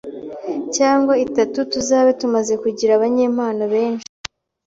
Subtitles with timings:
[0.75, 4.09] cyangwa itatu tuzabe tumaze kugira abanyempano benshi